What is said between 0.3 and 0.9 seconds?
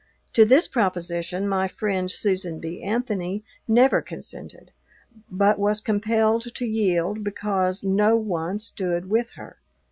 To this